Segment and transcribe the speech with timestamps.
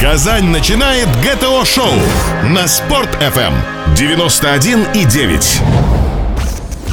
[0.00, 1.92] Казань начинает ГТО-шоу
[2.50, 3.54] на Спорт-ФМ
[3.94, 5.62] 91,9.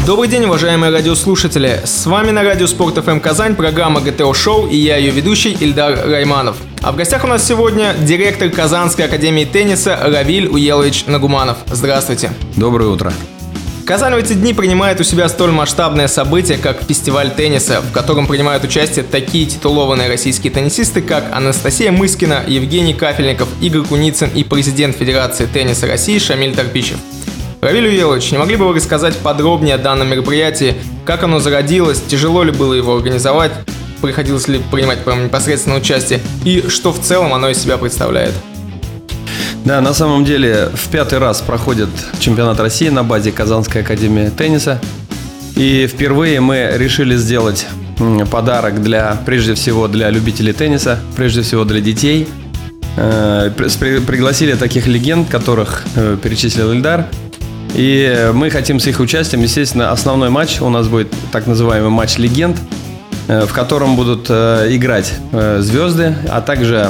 [0.05, 1.81] Добрый день, уважаемые радиослушатели!
[1.83, 6.07] С вами на радио Спорт ФМ Казань программа ГТО Шоу и я ее ведущий Ильдар
[6.07, 6.57] Райманов.
[6.81, 11.57] А в гостях у нас сегодня директор Казанской академии тенниса Равиль Уелович Нагуманов.
[11.68, 12.31] Здравствуйте!
[12.55, 13.11] Доброе утро!
[13.86, 18.27] Казань в эти дни принимает у себя столь масштабное событие, как фестиваль тенниса, в котором
[18.27, 24.95] принимают участие такие титулованные российские теннисисты, как Анастасия Мыскина, Евгений Кафельников, Игорь Куницын и президент
[24.95, 26.98] Федерации тенниса России Шамиль Торпичев.
[27.62, 32.43] Равиль Уелович, не могли бы вы рассказать подробнее о данном мероприятии, как оно зародилось, тяжело
[32.43, 33.52] ли было его организовать,
[34.02, 38.34] приходилось ли принимать прям непосредственно участие и что в целом оно из себя представляет?
[39.65, 41.89] Да, на самом деле в пятый раз проходит
[42.20, 44.81] чемпионат России на базе Казанской академии тенниса.
[45.55, 47.67] И впервые мы решили сделать
[48.31, 52.27] подарок для, прежде всего, для любителей тенниса, прежде всего для детей.
[52.97, 57.05] Э, пригласили таких легенд, которых э, перечислил Ильдар.
[57.75, 62.18] И мы хотим с их участием, естественно, основной матч у нас будет так называемый матч
[62.18, 62.57] легенд,
[63.27, 65.13] э, в котором будут играть
[65.59, 66.90] звезды, а также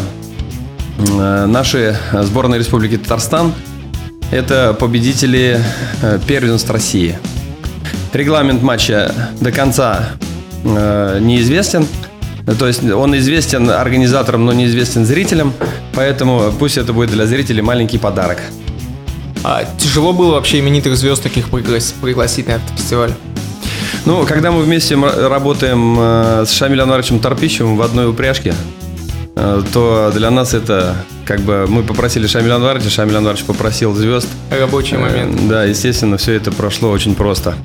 [1.07, 3.53] наши сборные Республики Татарстан–
[4.31, 5.59] это победители
[6.02, 7.19] э, первенств России.
[8.13, 10.11] Регламент матча до конца
[10.63, 11.85] э, неизвестен.
[12.57, 15.53] То есть он известен организаторам, но неизвестен зрителям.
[15.94, 18.39] Поэтому пусть это будет для зрителей маленький подарок.
[19.44, 23.11] А тяжело было вообще именитых звезд таких пригласить на этот фестиваль?
[24.05, 28.81] Ну, когда мы вместе работаем с Шамилем Анваровичем Торпищевым в одной упряжке, Э,
[29.36, 34.28] то для нас это как бы мы попросили Шамиль Анваровича, Шамиль Анварович попросил звезд.
[34.50, 35.40] Рабочий момент.
[35.40, 37.56] Э, да, естественно, все это прошло очень просто.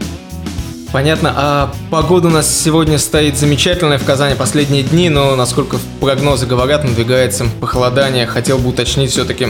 [0.92, 1.32] Понятно.
[1.36, 6.84] А погода у нас сегодня стоит замечательная в Казани последние дни, но, насколько прогнозы говорят,
[6.84, 8.26] надвигается похолодание.
[8.26, 9.48] Хотел бы уточнить все-таки,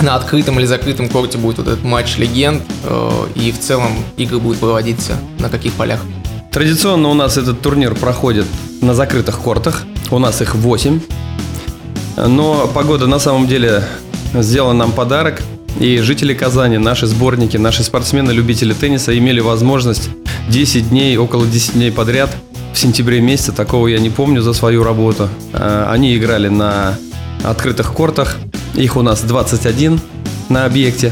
[0.00, 4.38] на открытом или закрытом корте будет вот этот матч легенд, э, и в целом игры
[4.38, 6.00] будут проводиться на каких полях?
[6.50, 8.46] Традиционно у нас этот турнир проходит
[8.82, 9.84] на закрытых кортах.
[10.12, 11.00] У нас их 8.
[12.28, 13.82] Но погода на самом деле
[14.34, 15.42] сделала нам подарок.
[15.80, 20.10] И жители Казани, наши сборники, наши спортсмены, любители тенниса имели возможность
[20.50, 22.28] 10 дней, около 10 дней подряд
[22.74, 25.30] в сентябре месяце, такого я не помню за свою работу.
[25.54, 26.98] А, они играли на
[27.42, 28.36] открытых кортах,
[28.74, 29.98] их у нас 21
[30.50, 31.10] на объекте.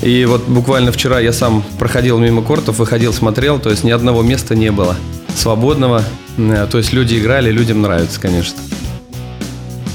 [0.00, 4.22] И вот буквально вчера я сам проходил мимо кортов, выходил, смотрел, то есть ни одного
[4.22, 4.96] места не было
[5.36, 6.02] свободного.
[6.38, 8.58] Э, то есть люди играли, людям нравится, конечно.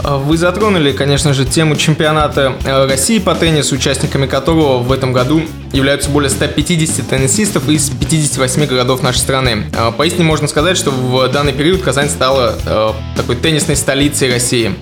[0.03, 5.11] А вы затронули, конечно же, тему чемпионата э, России по теннису, участниками которого в этом
[5.11, 5.41] году
[5.73, 9.65] являются более 150 теннисистов из 58 городов нашей страны.
[9.75, 14.75] А, поистине можно сказать, что в данный период Казань стала э, такой теннисной столицей России.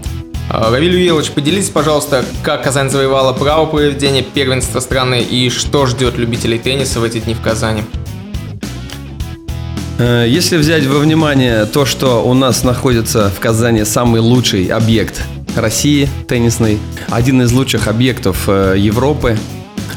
[0.49, 6.17] А, Равиль Уелович, поделитесь, пожалуйста, как Казань завоевала право проведения первенства страны и что ждет
[6.17, 7.83] любителей тенниса в эти дни в Казани?
[9.97, 15.21] Э, если взять во внимание то, что у нас находится в Казани самый лучший объект
[15.55, 16.79] России теннисный,
[17.09, 19.37] один из лучших объектов э, Европы,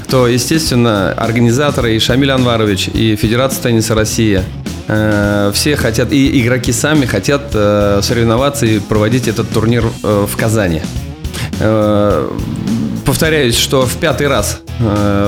[0.08, 4.42] то, естественно, организаторы и Шамиль Анварович, и Федерация тенниса России–
[4.90, 10.80] Э, все хотят, и игроки сами хотят соревноваться и проводить этот турнир в Казани.
[13.08, 14.60] Повторяюсь, что в пятый раз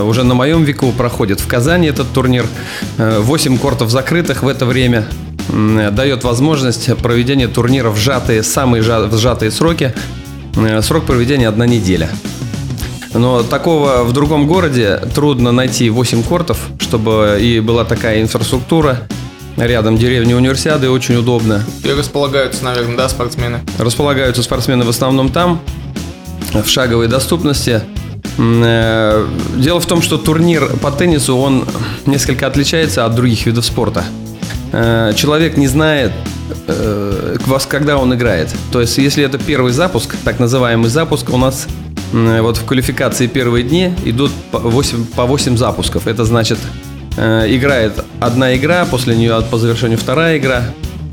[0.04, 2.46] уже на моем веку проходит в Казани этот турнир.
[2.98, 5.06] 8 кортов закрытых в это время
[5.48, 9.94] дает возможность проведения турнира в сжатые, самые сжатые сроки.
[10.82, 12.10] Срок проведения одна неделя.
[13.14, 19.08] Но такого в другом городе трудно найти 8 кортов, чтобы и была такая инфраструктура,
[19.56, 21.64] Рядом деревня Универсиады, очень удобно.
[21.84, 23.60] И располагаются, наверное, да, спортсмены?
[23.78, 25.60] Располагаются спортсмены в основном там,
[26.53, 27.83] в шаговой доступности.
[28.38, 31.65] Э, дело в том, что турнир по теннису, он
[32.06, 34.05] несколько отличается от других видов спорта.
[34.72, 36.12] Э, человек не знает,
[36.66, 37.37] э,
[37.69, 38.49] когда он играет.
[38.72, 41.66] То есть, если это первый запуск, так называемый запуск, у нас
[42.12, 46.08] вот в квалификации первые дни идут по 8, по 8 запусков.
[46.08, 46.58] Это значит
[47.17, 50.64] играет одна игра, после нее по завершению вторая игра.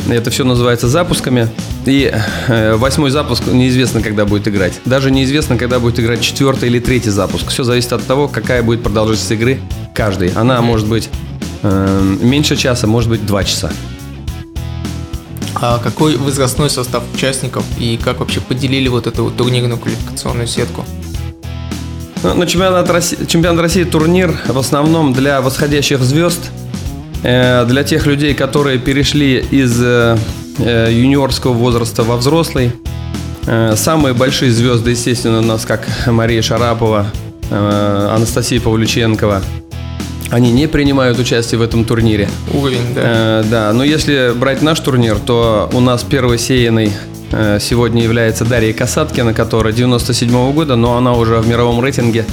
[0.09, 1.49] Это все называется запусками.
[1.87, 2.11] И
[2.47, 4.81] э, восьмой запуск неизвестно, когда будет играть.
[4.83, 7.47] Даже неизвестно, когда будет играть четвертый или третий запуск.
[7.49, 9.59] Все зависит от того, какая будет продолжительность игры
[9.95, 10.29] каждый.
[10.35, 11.09] Она может быть
[11.63, 13.71] э, меньше часа, может быть два часа.
[15.55, 20.83] А какой возрастной состав участников и как вообще поделили вот эту турнирную квалификационную сетку?
[22.21, 26.51] Ну, на чемпионат России, чемпионат России турнир в основном для восходящих звезд,
[27.23, 30.17] э, для тех людей, которые перешли из э,
[30.59, 32.71] э, юниорского возраста во взрослый.
[33.45, 37.07] Э, самые большие звезды, естественно, у нас как Мария Шарапова,
[37.49, 39.41] э, Анастасия Павлюченкова.
[40.29, 42.29] Они не принимают участие в этом турнире.
[42.53, 43.01] Уровень, да.
[43.03, 46.91] Э, да, но если брать наш турнир, то у нас первой сеянной
[47.31, 52.25] э, сегодня является Дарья Касаткина, которая 97 -го года, но она уже в мировом рейтинге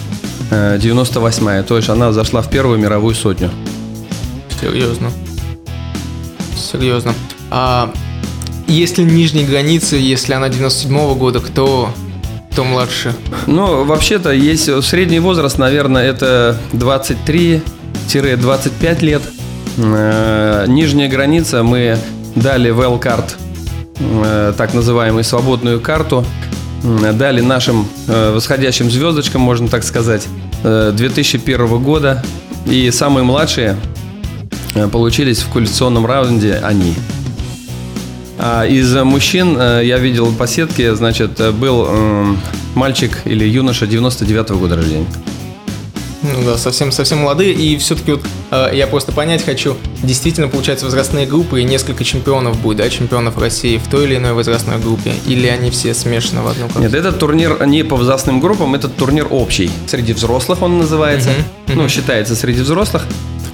[0.51, 1.63] э, 98-я.
[1.63, 3.51] То есть она зашла в первую мировую сотню.
[4.61, 5.11] Серьезно.
[6.57, 7.15] Серьезно.
[7.51, 7.93] А
[8.67, 11.91] если нижней границы, если она 97 года, кто,
[12.53, 13.15] кто младше?
[13.47, 19.23] Ну, вообще-то есть средний возраст, наверное, это 23-25 лет.
[19.77, 21.99] Э, Нижняя граница мы
[22.35, 23.37] дали в карт
[24.57, 26.27] так называемую свободную карту,
[27.15, 30.27] дали нашим э, восходящим звездочкам, можно так сказать,
[30.63, 32.23] э, 2001 года.
[32.67, 33.77] И самые младшие
[34.75, 36.95] э, получились в квалификационном раунде они.
[38.39, 42.35] А из мужчин э, я видел по сетке, значит, э, был э,
[42.75, 45.07] мальчик или юноша 99 года рождения.
[46.23, 47.53] Ну да, совсем, совсем молодые.
[47.53, 52.59] И все-таки вот э, я просто понять хочу, действительно, получается, возрастные группы и несколько чемпионов
[52.61, 55.13] будет, да, чемпионов России в той или иной возрастной группе?
[55.27, 59.27] Или они все смешаны в одну Нет, этот турнир не по возрастным группам, этот турнир
[59.31, 59.71] общий.
[59.87, 61.29] Среди взрослых он называется.
[61.29, 61.89] Мгм, Ну, мгм.
[61.91, 63.05] считается среди взрослых.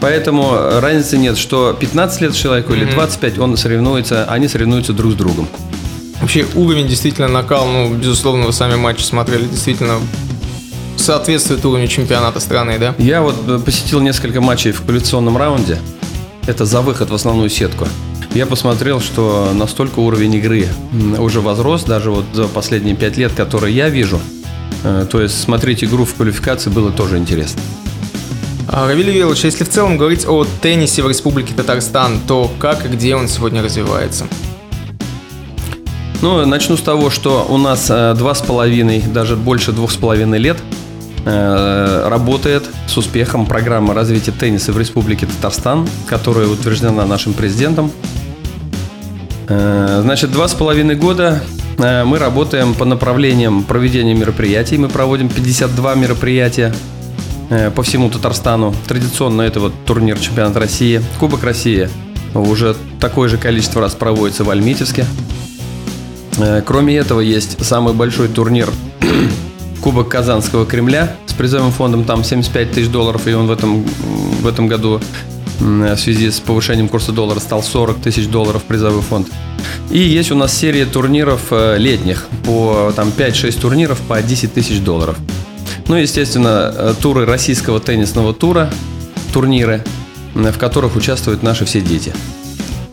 [0.01, 2.95] Поэтому разницы нет, что 15 лет человеку или Мгм.
[2.95, 5.47] 25, он соревнуется, они соревнуются друг с другом.
[6.21, 9.95] Вообще уровень действительно накал, ну, безусловно, вы сами матчи смотрели, действительно
[10.97, 12.95] соответствует уровню чемпионата страны, да?
[12.99, 15.79] Я вот э, посетил несколько матчей в квалификационном раунде.
[16.47, 17.87] Это за выход в основную сетку.
[18.35, 20.69] Я посмотрел, что настолько уровень игры
[21.19, 24.21] уже возрос, даже вот за последние пять лет, которые я вижу.
[24.85, 27.61] Э, То есть смотреть игру в квалификации было тоже интересно.
[28.73, 32.89] А, Равиль Юрьевич, если в целом говорить о теннисе в Республике Татарстан, то как и
[32.89, 34.27] где он сегодня развивается?
[36.23, 39.97] Ну, начну с того, что у нас э, два с половиной, даже больше двух с
[39.97, 40.57] половиной лет
[41.25, 47.91] э, работает с успехом программа развития тенниса в Республике Татарстан, которая утверждена нашим президентом.
[49.49, 51.43] Э, Значит, два с половиной года
[51.79, 54.77] мы работаем по направлениям проведения мероприятий.
[54.77, 56.75] Мы проводим 52 мероприятия
[57.75, 58.75] по всему Татарстану.
[58.87, 61.89] Традиционно это вот турнир чемпионат России, Кубок России.
[62.35, 65.05] Уже такое же количество раз проводится в Альмитевске.
[66.39, 68.71] Э, Кроме этого, есть самый большой турнир
[69.83, 74.47] Кубок Казанского Кремля с призовым фондом там 75 тысяч долларов, и он в этом, в
[74.47, 75.01] этом году
[75.61, 79.29] м, в связи с повышением курса доллара стал 40 тысяч долларов призовой фонд.
[79.91, 84.79] И есть у нас серия турниров э, летних, по там 5-6 турниров по 10 тысяч
[84.81, 85.17] долларов.
[85.91, 88.71] Ну, естественно, э, туры российского теннисного тура,
[89.33, 89.83] турниры,
[90.35, 92.13] в которых участвуют наши все дети.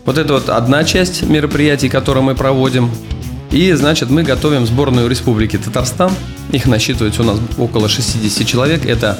[0.04, 2.90] Вот это вот одна часть мероприятий, которые мы проводим.
[3.52, 6.10] И, значит, мы готовим сборную Республики Татарстан.
[6.50, 8.84] Их насчитывается у нас около 60 человек.
[8.84, 9.16] Это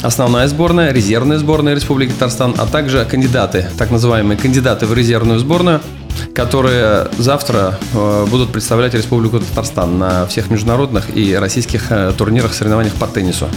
[0.00, 5.82] основная сборная, резервная сборная Республики Татарстан, а также кандидаты, так называемые кандидаты в резервную сборную,
[6.34, 12.94] которые завтра э, будут представлять Республику Татарстан на всех международных и российских э, турнирах, соревнованиях
[12.94, 13.48] по теннису.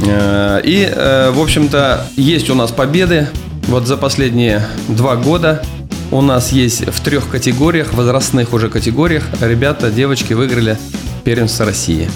[0.00, 3.28] Э, И, в общем-то, есть у нас победы.
[3.68, 5.62] Вот за последние два года
[6.12, 10.78] у нас есть в трех категориях, возрастных уже категориях, ребята, девочки выиграли
[11.24, 12.08] первенство России.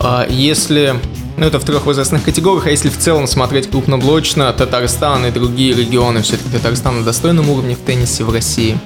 [0.00, 0.94] А если,
[1.36, 5.74] ну это в трех возрастных категориях, а если в целом смотреть крупноблочно, Татарстан и другие
[5.74, 8.78] регионы, все-таки Татарстан на достойном уровне в теннисе в России?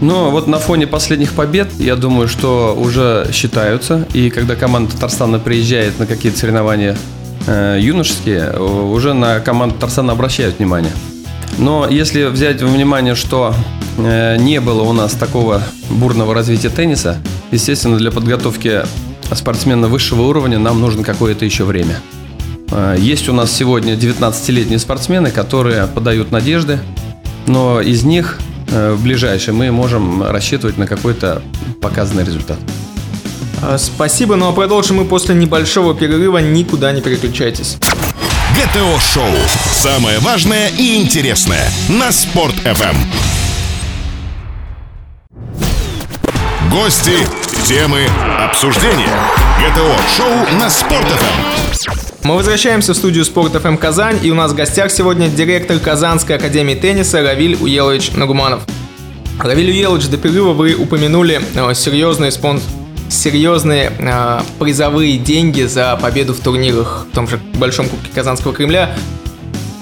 [0.00, 4.06] Но вот на фоне последних побед, я думаю, что уже считаются.
[4.14, 6.96] И когда команда Татарстана приезжает на какие-то соревнования
[7.46, 10.92] э, юношеские, уже на команду Татарстана обращают внимание.
[11.58, 13.54] Но если взять во внимание, что
[13.98, 17.18] э, не было у нас такого бурного развития тенниса,
[17.50, 18.82] естественно, для подготовки
[19.36, 22.00] спортсмена высшего уровня нам нужно какое-то еще время.
[22.70, 26.78] Э, Есть у нас сегодня 19-летние спортсмены, которые подают надежды,
[27.46, 28.38] но из них
[28.70, 31.42] э, в ближайшем мы можем рассчитывать на какой-то
[31.80, 32.58] показанный результат.
[33.62, 37.76] А, Спасибо, ну а продолжим мы после небольшого перерыва, никуда не переключайтесь.
[38.56, 39.32] ГТО-шоу.
[39.72, 42.96] Самое важное и интересное на Спорт FM.
[46.70, 47.26] Гости,
[47.70, 48.00] темы,
[48.40, 49.08] обсуждения.
[49.60, 51.92] ГТО-шоу на Спорт FM.
[52.24, 56.34] Мы возвращаемся в студию Спорт ФМ Казань, и у нас в гостях сегодня директор Казанской
[56.34, 58.64] академии тенниса Равиль Уелович Нагуманов.
[59.38, 62.60] Равиль Уелович, до перерыва вы упомянули э, серьезные спон...
[63.08, 68.96] серьезные э, призовые деньги за победу в турнирах, в том же Большом Кубке Казанского Кремля.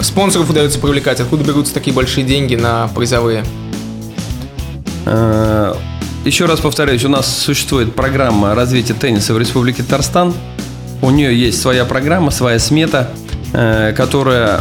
[0.01, 1.21] Спонсоров удается привлекать.
[1.21, 3.47] Откуда берутся такие большие деньги на призовые?
[6.29, 10.35] Э, еще раз повторяюсь, у нас существует программа развития тенниса в Республике Татарстан.
[11.01, 13.11] У нее есть своя программа, своя смета,
[13.55, 14.61] э, которая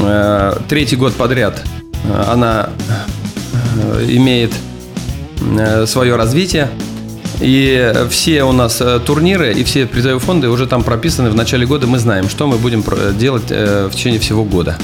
[0.00, 1.62] э, третий год подряд
[2.28, 2.70] она
[4.08, 4.52] имеет
[5.86, 6.68] свое развитие.
[7.40, 11.30] И все у нас турниры и все призовые фонды уже там прописаны.
[11.30, 12.84] В начале года мы знаем, что мы будем
[13.18, 14.76] делать в течение всего года.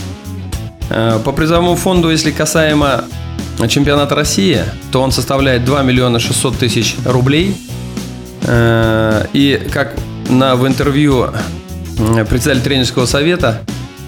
[0.88, 3.04] По призовому фонду, если касаемо
[3.68, 7.56] чемпионат России, то он составляет 2 миллиона 600 тысяч рублей.
[8.42, 9.94] Э, и как
[10.28, 11.28] на, в интервью
[12.28, 13.62] председатель тренерского совета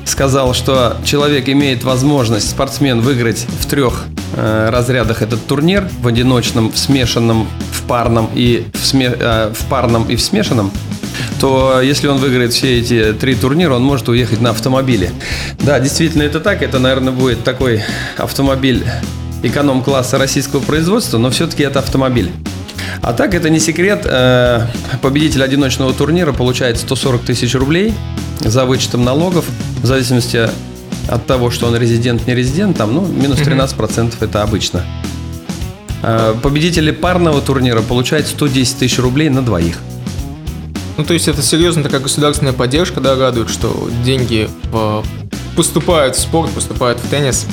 [0.05, 4.05] сказал, что человек имеет возможность, спортсмен, выиграть в трех
[4.37, 9.65] э, разрядах этот турнир, в одиночном, в смешанном, в парном и в, сме, э, в
[9.67, 10.71] парном и в смешанном,
[11.41, 15.11] то если он выиграет все эти три турнира, он может уехать на автомобиле.
[15.61, 16.63] Да, действительно это так.
[16.63, 17.83] Это, наверное, будет такой
[18.17, 18.85] автомобиль
[19.47, 22.31] эконом-класса российского производства, но все-таки это автомобиль.
[23.03, 24.67] А так, это не секрет, э,
[25.03, 27.95] победитель одиночного турнира получает 140 тысяч рублей
[28.41, 29.45] за вычетом налогов,
[29.83, 30.49] в зависимости
[31.09, 34.83] от того, что он резидент, не резидент, там, ну, минус 13% это обычно.
[36.03, 39.79] Э, победители парного турнира получают 110 тысяч рублей на двоих.
[40.97, 44.49] Ну, то есть это серьезно такая государственная поддержка, да, радует, что деньги
[45.57, 47.47] поступают в спорт, поступают в теннис.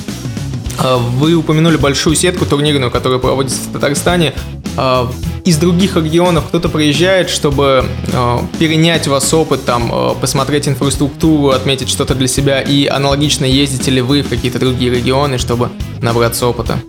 [0.80, 4.34] А, вы упомянули большую сетку турнирную, которая проводится в Татарстане.
[4.78, 5.12] А,
[5.46, 11.90] из других регионов кто-то приезжает, чтобы а, перенять у вас опыт, там, посмотреть инфраструктуру, отметить
[11.90, 15.70] что-то для себя, и аналогично ездите ли вы в какие-то другие регионы, чтобы
[16.02, 16.80] набраться опыта?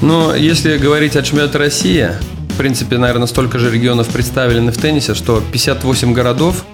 [0.00, 2.10] Ну, если говорить о чемпионате России,
[2.54, 6.64] в принципе, наверное, столько же регионов представлены в теннисе, что 58 городов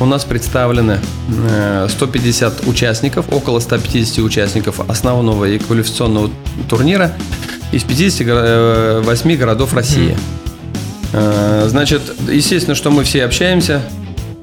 [0.00, 0.98] у нас представлены
[1.88, 6.30] 150 э, участников, около 150 участников основного и квалификационного
[6.68, 7.12] турнира
[7.72, 10.16] из 58 э, городов России.
[11.12, 11.68] Mm-hmm.
[11.68, 13.80] Значит, естественно, что мы все общаемся,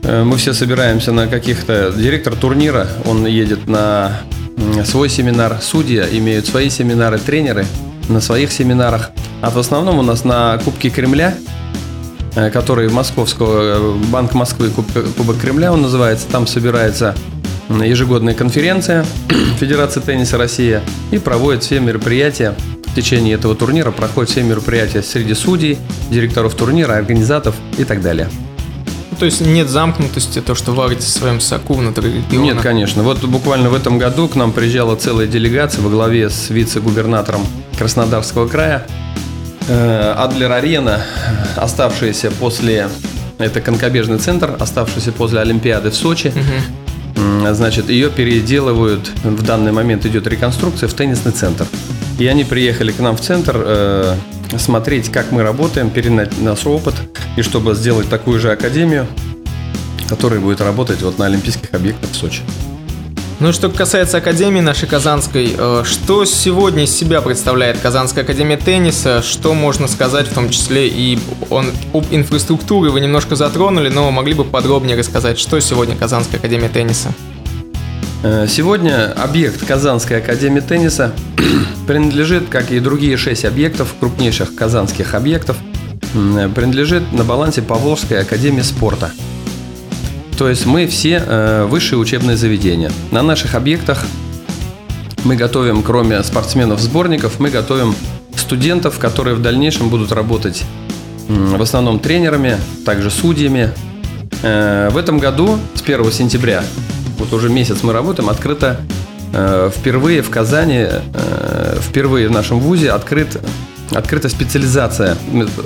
[0.01, 1.93] мы все собираемся на каких-то...
[1.95, 4.21] Директор турнира, он едет на
[4.83, 7.67] свой семинар, судьи имеют свои семинары, тренеры
[8.09, 9.11] на своих семинарах.
[9.41, 11.62] А в основном у нас на Кубке Кремля– Э,
[12.35, 16.27] который Московского, э, Банк Москвы, Кубок Кремля он называется.
[16.31, 17.15] Там собирается
[17.69, 19.05] ежегодная конференция
[19.59, 25.33] Федерации тенниса России и проводит все мероприятия в течение этого турнира, проходят все мероприятия среди
[25.33, 25.77] судей,
[26.11, 28.29] директоров турнира, организаторов и так далее.
[29.11, 32.43] Ну, то есть нет замкнутости, то, что варите в своем соку внутри региона?
[32.43, 33.03] Нет, конечно.
[33.03, 37.41] Вот буквально в этом году к нам приезжала целая делегация во главе с вице-губернатором
[37.77, 39.02] Краснодарского края Э,
[39.69, 41.01] Адлер-Арена,
[41.55, 42.89] оставшаяся после...
[43.39, 46.27] Это конкобежный центр, оставшийся после Олимпиады в Сочи.
[46.27, 47.53] Угу.
[47.53, 51.65] Значит, ее переделывают, в данный момент идет реконструкция в теннисный центр.
[52.19, 54.15] И они приехали к нам в центр э,
[54.57, 56.95] смотреть, как мы работаем, перенять наш опыт,
[57.35, 59.07] и чтобы сделать такую же академию,
[60.07, 62.41] которая будет работать вот на олимпийских объектах в Сочи.
[63.39, 68.57] Ну и что касается Академии нашей Казанской, э, что сегодня из себя представляет Казанская Академия
[68.57, 74.09] Тенниса, что можно сказать в том числе и он, об инфраструктуре вы немножко затронули, но
[74.11, 77.11] могли бы подробнее рассказать, что сегодня Казанская Академия Тенниса?
[78.21, 81.11] Э, сегодня объект Казанской Академии Тенниса
[81.87, 85.57] принадлежит, как и другие шесть объектов, крупнейших казанских объектов,
[86.13, 89.11] принадлежит на балансе Поволжской Академии Спорта–
[90.37, 92.91] то есть мы все э, высшие учебные заведения.
[93.11, 94.05] На наших объектах
[95.23, 97.95] мы готовим, кроме спортсменов-сборников, мы готовим
[98.35, 100.63] студентов, которые в дальнейшем будут работать
[101.27, 103.71] в основном тренерами, также судьями.
[104.41, 106.63] Э, в этом году, с 1 сентября,
[107.17, 108.81] вот уже месяц мы работаем, открыто
[109.33, 110.87] э, впервые в Казани,
[111.79, 113.39] впервые в нашем ВУЗе открыт,
[113.95, 115.17] открыта специализация.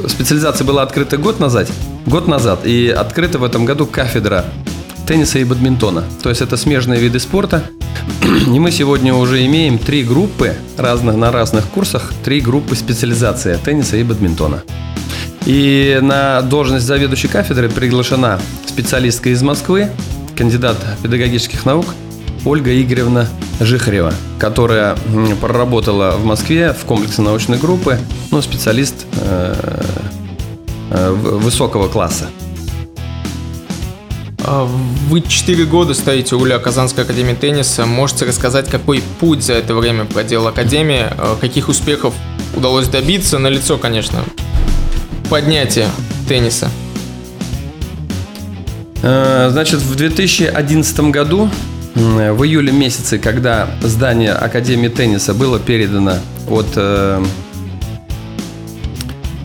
[0.08, 1.70] Специализация была открыта год назад,
[2.06, 2.66] год назад.
[2.66, 4.46] И открыта в этом году кафедра
[5.08, 6.04] тенниса и бадминтона.
[6.22, 7.64] То есть это смежные виды спорта.
[8.48, 13.98] И мы сегодня уже имеем три группы разных, на разных курсах, три группы специализации тенниса
[13.98, 14.64] и бадминтона.
[15.46, 19.90] И на должность заведующей кафедры приглашена специалистка из Москвы,
[20.36, 21.86] кандидат педагогических наук
[22.44, 23.28] Ольга Игоревна
[23.60, 24.98] Жихарева, которая
[25.42, 28.00] проработала в Москве в комплексе научной группы,
[28.32, 29.56] ну, специалист э,
[30.90, 32.30] Э, высокого класса.
[34.40, 34.64] А
[35.10, 37.86] вы 4 года стоите у руля Казанской академии тенниса.
[37.86, 42.14] Можете рассказать, какой путь за это время проделала академия, э, каких успехов
[42.56, 43.38] удалось добиться?
[43.38, 44.24] На лицо, конечно,
[45.30, 45.90] поднятие
[46.30, 46.70] тенниса.
[49.04, 51.50] Э, значит, в 2011 году,
[51.98, 56.16] в июле месяце, когда здание Академии тенниса было передано
[56.50, 56.78] от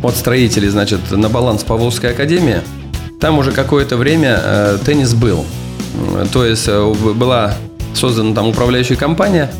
[0.03, 2.61] от строителей, значит, на баланс Павловской академии,
[3.21, 5.45] там уже какое-то время э, теннис был.
[6.33, 7.55] То есть э, была
[7.95, 9.51] создана там управляющая компания,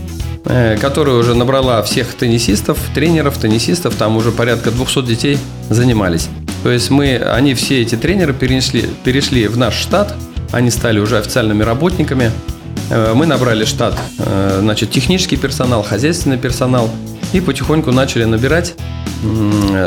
[0.45, 5.39] э, которая уже набрала всех теннисистов, тренеров, теннисистов, там уже порядка 200 детей
[5.71, 6.29] занимались.
[6.65, 10.15] То есть мы, они все эти тренеры перешли, перешли в наш штат,
[10.51, 12.33] они стали уже официальными работниками.
[12.91, 16.91] Э, мы набрали штат, э, значит, технический персонал, хозяйственный персонал
[17.33, 18.75] и потихоньку начали набирать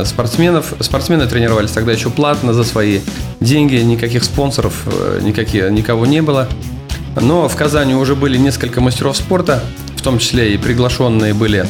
[0.06, 0.74] спортсменов.
[0.80, 3.02] Спортсмены тренировались тогда еще платно за свои
[3.42, 6.48] деньги, никаких спонсоров, э, никаких, никого не было.
[7.22, 9.64] Но в Казани уже были несколько мастеров спорта,
[9.96, 11.66] в том числе и приглашенные были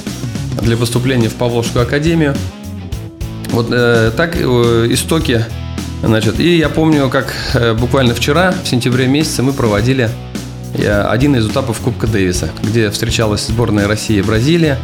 [0.61, 2.35] для выступления в Павловскую академию.
[3.51, 5.45] Вот э, так э, истоки
[6.03, 10.34] Значит, и я помню, как э, буквально вчера, в сентябре месяце, мы проводили э,
[10.83, 14.77] один из этапов Кубка Дэвиса, где встречалась сборная России и Бразилия.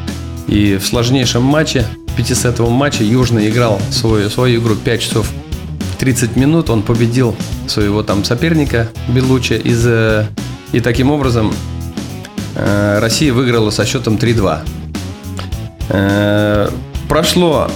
[0.47, 5.29] И в сложнейшем матче, пятисетовом матче, Южный играл свою, свою игру 5 часов
[5.99, 6.69] 30 минут.
[6.69, 7.35] Он победил
[7.67, 9.85] своего там соперника Белуча из...
[9.85, 10.27] Э,
[10.71, 11.53] и таким образом
[12.55, 14.61] Россия выиграла со счетом 3-2.
[17.09, 17.69] Прошло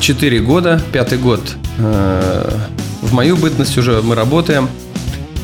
[0.00, 1.56] 4 года, пятый год
[3.06, 4.68] в мою бытность уже мы работаем.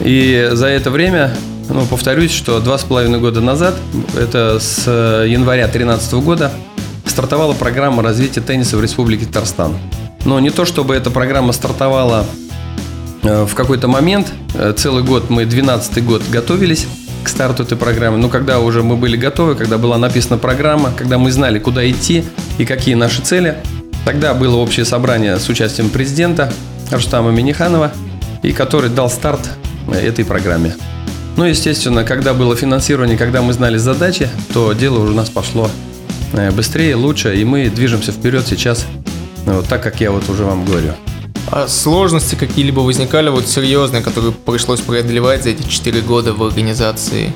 [0.01, 1.35] И за это время,
[1.73, 3.75] ну, повторюсь, что два с половиной года назад,
[4.17, 4.87] это с
[5.27, 6.53] января 2013 года,
[7.07, 9.77] стартовала программа развития тенниса в Республике Татарстан.
[10.25, 12.25] Но не то, чтобы эта программа стартовала
[13.23, 14.33] э, в какой-то момент.
[14.55, 16.87] Э, целый год мы, 12 год, готовились
[17.25, 18.19] к старту этой программы.
[18.19, 22.25] Но когда уже мы были готовы, когда была написана программа, когда мы знали, куда идти
[22.59, 23.57] и какие наши цели,
[24.05, 26.53] тогда было общее собрание с участием президента,
[26.91, 27.93] Рустама Миниханова,
[28.43, 29.51] и который дал старт
[29.93, 30.75] этой программе.
[31.37, 35.71] Ну, естественно, когда было финансирование, когда мы знали задачи, то дело уже у нас пошло
[36.35, 38.87] э, быстрее, лучше, и мы движемся вперед сейчас,
[39.47, 40.93] вот так, как я вот уже вам говорю.
[41.51, 47.33] А сложности какие-либо возникали вот серьезные, которые пришлось преодолевать за эти 4 года в организации?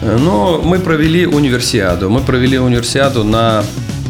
[0.00, 2.10] Э, ну, мы провели универсиаду.
[2.10, 3.64] Мы провели универсиаду на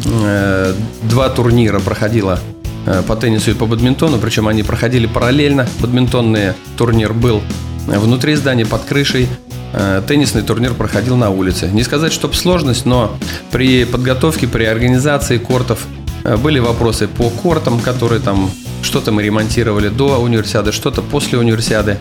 [0.05, 2.39] э, два турнира проходила
[2.85, 5.67] Э, по теннису и по бадминтону, причем они проходили параллельно.
[5.79, 7.41] Бадминтонный турнир был
[7.85, 9.27] внутри здания под крышей,
[9.73, 11.69] э, теннисный турнир проходил на улице.
[11.71, 13.15] Не сказать, чтобы сложность, но
[13.51, 15.85] при подготовке, при организации кортов
[16.23, 18.49] э, были вопросы по кортам, которые там
[18.81, 21.99] что-то мы ремонтировали до универсиады, что-то после универсиады.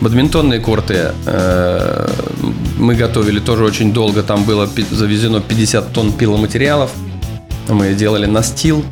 [0.00, 2.08] Бадминтонные корты э,
[2.78, 4.22] мы готовили тоже очень долго.
[4.22, 6.90] Там было завезено 50 тонн пиломатериалов.
[7.68, 8.84] Мы делали настил,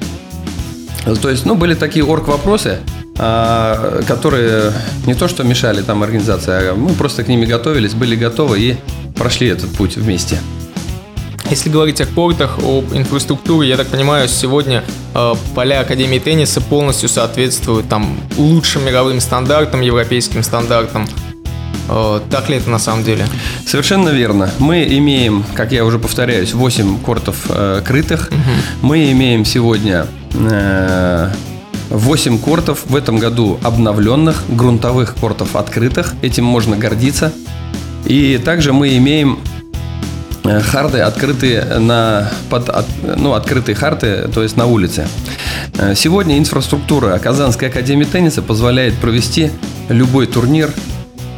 [1.23, 2.81] то есть, ну, были такие орг-вопросы,
[3.17, 4.73] которые
[5.07, 8.77] не то что мешали там организации, а мы просто к ними готовились, были готовы и
[9.17, 10.39] прошли этот путь вместе.
[11.51, 14.83] Если говорить о кортах, об инфраструктуре, я так понимаю, сегодня
[15.15, 21.07] э, поля Академии тенниса полностью соответствуют там лучшим мировым стандартам, европейским стандартам.
[21.89, 23.27] Э, так ли это на самом деле?
[23.65, 24.51] Совершенно верно.
[24.59, 28.29] Мы имеем, как я уже повторяюсь, 8 кортов э, крытых.
[28.33, 28.89] Угу.
[28.89, 31.31] Мы имеем сегодня э,
[31.91, 36.15] 8 кортов в этом году обновленных, грунтовых кортов открытых.
[36.23, 37.33] Этим можно гордиться.
[38.05, 39.41] И также мы имеем
[40.45, 45.09] э, харды открытые на под от, ну открытые харты, то есть на улице.
[45.79, 49.51] Э, сегодня инфраструктура Казанской академии тенниса позволяет провести
[49.89, 50.71] любой турнир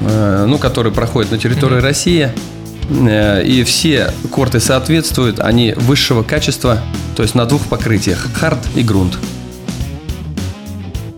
[0.00, 1.80] Э, ну, который проходит на территории mm-hmm.
[1.80, 2.30] России.
[2.90, 6.80] И все корты соответствуют, они высшего качества,
[7.16, 9.18] то есть на двух покрытиях, хард и грунт.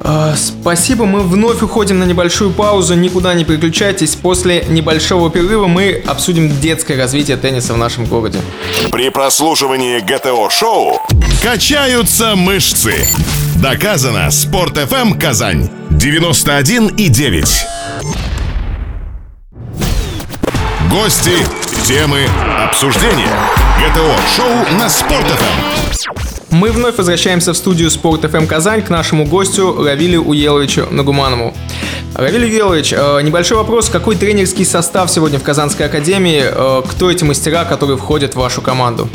[0.03, 4.15] А, спасибо, мы вновь уходим на небольшую паузу, никуда не переключайтесь.
[4.17, 8.41] После небольшого перерыва мы обсудим детское развитие тенниса в нашем городе.
[8.91, 11.01] При прослушивании ГТО-шоу
[11.43, 13.07] качаются мышцы.
[13.57, 14.31] Доказано.
[14.31, 17.67] Спорт FM Казань 91 и 9.
[20.91, 21.37] Гости,
[21.85, 22.27] темы,
[22.65, 23.29] обсуждения.
[23.79, 26.20] ГТО-шоу на Спорт.ФМ.
[26.51, 31.55] Мы вновь возвращаемся в студию Спорт ФМ Казань к нашему гостю Равилю Уеловичу Нагуманову.
[32.15, 33.89] Равиль Уелович, э, небольшой вопрос.
[33.89, 36.43] Какой тренерский состав сегодня в Казанской Академии?
[36.45, 39.09] Э, кто эти мастера, которые входят в вашу команду?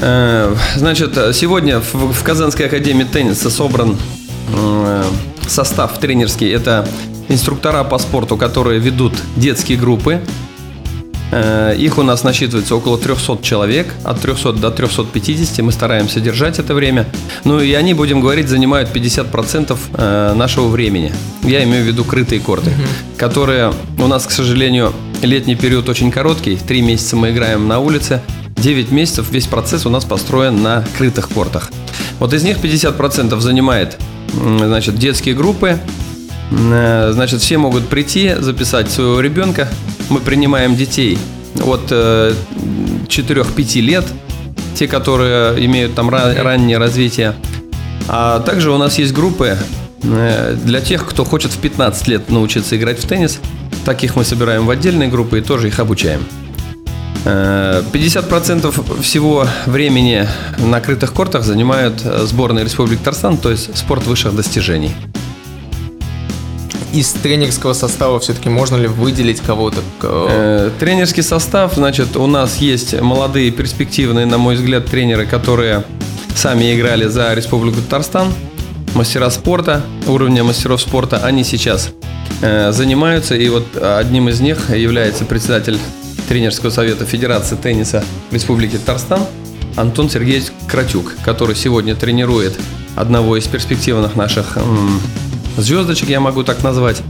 [0.00, 3.96] Э, значит, сегодня в Казанской Академии тенниса собран
[5.46, 6.50] состав тренерский.
[6.50, 6.88] Это
[7.28, 10.20] инструктора по спорту, которые ведут детские группы.
[11.32, 15.58] Э, их у нас насчитывается около 300 человек, от 300 до 350.
[15.64, 17.06] Мы стараемся держать это время.
[17.44, 21.12] Ну и они, будем говорить, занимают 50% э, нашего времени.
[21.42, 23.16] Я имею в виду крытые корты, угу.
[23.16, 24.92] которые у нас, к сожалению,
[25.22, 26.56] летний период очень короткий.
[26.56, 28.20] Три месяца мы играем на улице,
[28.56, 31.72] 9 месяцев весь процесс у нас построен на крытых кортах.
[32.18, 33.98] Вот из них 50% занимает
[34.34, 35.78] значит, детские группы.
[36.52, 39.68] Э, значит, все могут прийти, записать своего ребенка.
[40.08, 41.18] Мы принимаем детей
[41.64, 44.04] от 4-5 лет,
[44.74, 47.34] те, которые имеют там раннее развитие.
[48.08, 49.56] А также у нас есть группы
[50.02, 53.40] э, для тех, кто хочет в 15 лет научиться играть в теннис.
[53.84, 56.24] Таких мы собираем в отдельные группы и тоже их обучаем.
[57.24, 60.26] 50% э, всего времени
[60.58, 64.92] на крытых кортах занимают сборные Республики Татарстан, то есть спорт высших достижений.
[66.92, 69.80] Из тренерского состава все-таки можно ли выделить кого-то?
[70.02, 75.84] Э, тренерский состав, значит, у нас есть молодые, перспективные, на мой взгляд, тренеры, которые
[76.34, 78.28] сами играли за Республику Татарстан,
[78.94, 81.92] мастера спорта, уровня мастеров спорта, они сейчас
[82.42, 85.78] э, занимаются, и вот одним из них является председатель
[86.28, 89.22] тренерского совета Федерации тенниса Республики Татарстан
[89.76, 92.58] Антон Сергеевич Кратюк, который сегодня тренирует
[92.96, 94.58] одного из перспективных наших
[95.56, 97.02] звездочек, я могу так назвать,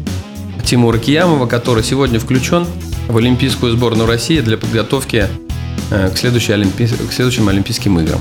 [0.65, 2.67] Тимура Киямова, который сегодня включен
[3.09, 5.29] в Олимпийскую сборную России для подготовки
[5.91, 6.87] э, к, следующей Олимпи...
[6.87, 8.21] к следующим Олимпийским играм.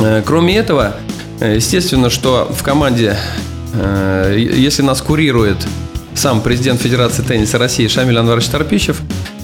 [0.00, 0.96] Э, кроме этого,
[1.40, 3.16] э, естественно, что в команде,
[4.34, 5.58] если нас курирует
[6.14, 9.02] сам президент Федерации тенниса России Шамиль Анварович Торпищев,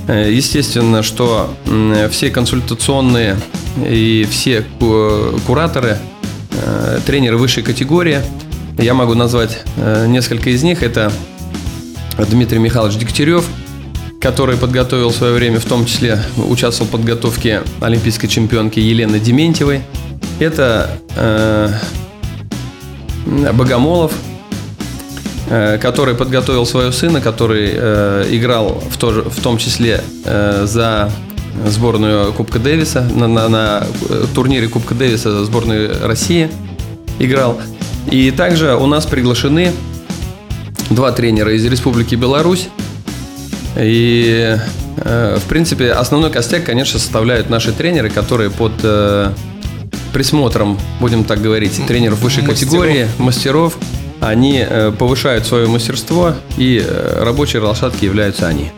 [0.08, 1.54] естественно, что
[2.10, 3.36] все консультационные
[3.86, 4.64] и все
[5.46, 5.98] кураторы,
[7.04, 8.22] тренеры высшей категории,
[8.82, 9.62] я могу назвать
[10.06, 10.82] несколько из них.
[10.82, 11.12] Это
[12.30, 13.44] Дмитрий Михайлович Дегтярев,
[14.20, 19.82] который подготовил в свое время, в том числе участвовал в подготовке олимпийской чемпионки Елены Дементьевой–
[20.42, 21.68] это э,
[23.52, 24.12] Богомолов,
[25.48, 31.10] э, который подготовил своего сына, который э, играл в, то, в том числе э, за
[31.66, 33.86] сборную Кубка Дэвиса, на, на, на
[34.34, 36.50] турнире Кубка Дэвиса за сборную России
[37.18, 37.60] играл.
[38.10, 39.72] И также у нас приглашены
[40.90, 42.68] два тренера из Республики Беларусь.
[43.76, 44.56] И,
[44.98, 49.32] э, в принципе, основной костяк, конечно, составляют наши тренеры, которые под э,
[50.12, 52.70] присмотром, будем так говорить, тренеров высшей мастеров.
[52.70, 53.78] категории, мастеров,
[54.20, 56.84] они э, повышают свое мастерство, и
[57.16, 58.70] рабочие лошадки являются они.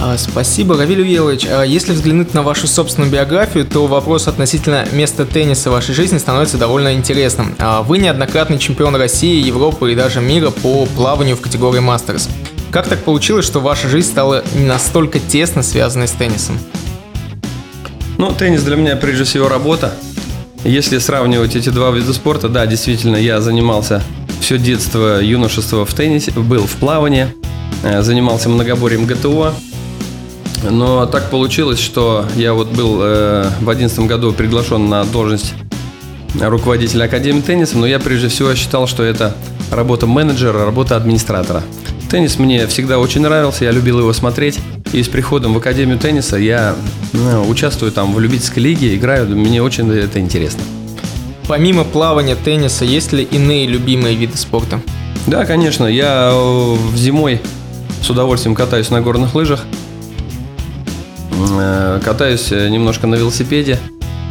[0.00, 1.46] А, спасибо, Равиль Уелович.
[1.50, 6.18] А если взглянуть на вашу собственную биографию, то вопрос относительно места тенниса в вашей жизни
[6.18, 7.56] становится довольно интересным.
[7.58, 12.28] А, вы неоднократный чемпион России, Европы и даже мира по плаванию в категории мастерс.
[12.70, 16.60] Как так получилось, что ваша жизнь стала настолько тесно связанной с теннисом?
[18.18, 19.92] Ну, теннис для меня прежде всего работа.
[20.62, 24.02] Если сравнивать эти два вида спорта, да, действительно, я занимался
[24.40, 27.34] все детство, юношество в теннисе, был в плавании,
[27.82, 29.54] э, занимался многоборьем ГТО.
[30.62, 35.54] Но так получилось, что я вот был э, в одиннадцатом году приглашен на должность
[36.40, 39.34] руководителя Академии тенниса, но я прежде всего считал, что это
[39.70, 41.62] работа менеджера, работа администратора.
[42.10, 44.58] Теннис мне всегда очень нравился, я любил его смотреть.
[44.92, 46.74] И с приходом в Академию тенниса я
[47.12, 50.62] ну, участвую там в любительской лиге, играю, мне очень это интересно.
[51.46, 54.80] Помимо плавания, тенниса, есть ли иные любимые виды спорта?
[55.26, 55.84] Да, конечно.
[55.84, 57.40] Я э, зимой
[58.02, 59.64] с удовольствием катаюсь на горных лыжах,
[62.04, 63.78] катаюсь э, немножко на велосипеде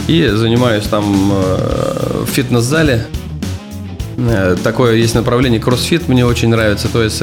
[0.08, 3.06] и занимаюсь там в фитнес-зале.
[4.63, 6.88] Такое есть направление кроссфит, мне очень нравится.
[6.88, 7.21] То есть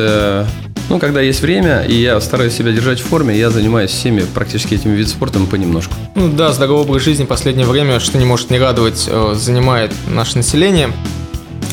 [0.90, 4.74] ну, когда есть время, и я стараюсь себя держать в форме, я занимаюсь всеми практически
[4.74, 5.94] этими видами спорта понемножку.
[6.14, 9.92] Ну да, здоровый образ жизни в последнее время, что не может не радовать, э, занимает
[10.09, 10.90] наше население.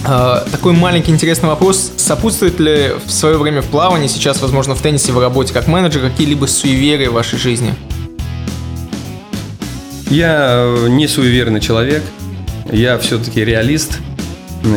[0.07, 1.91] Э, такой маленький интересный вопрос.
[1.97, 6.01] Сопутствует ли в свое время в плавании, сейчас, возможно, в теннисе, в работе как менеджер,
[6.01, 7.75] какие-либо суеверия в вашей жизни?
[10.11, 12.03] Я э, не суеверный человек.
[12.69, 13.99] Я все-таки реалист.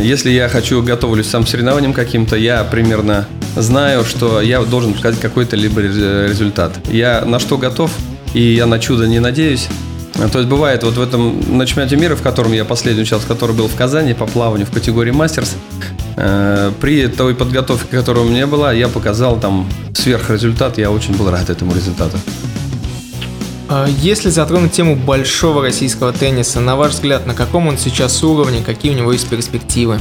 [0.01, 5.57] Если я хочу, готовлюсь сам соревнованиям каким-то, я примерно знаю, что я должен показать какой-то
[5.57, 6.73] либо результат.
[6.87, 7.91] Я на что готов,
[8.33, 9.67] и я на чудо не надеюсь.
[10.33, 13.57] То есть бывает вот в этом на чемпионате мира, в котором я последний участвовал, который
[13.57, 15.57] был в Казани по плаванию в категории мастерс,
[16.17, 21.29] э, при той подготовке, которая у меня была, я показал там сверхрезультат, я очень был
[21.29, 22.19] рад этому результату.
[23.69, 28.63] А если затронуть тему большого российского тенниса, на ваш взгляд, на каком он сейчас уровне,
[28.65, 29.99] какие у него есть перспективы?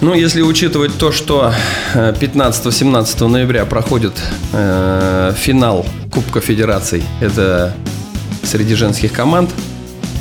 [0.00, 1.52] Ну, если учитывать то, что
[1.94, 4.14] 15-17 э, ноября проходит
[4.52, 7.72] э, финал Кубка Федераций, это
[8.42, 9.50] среди женских команд,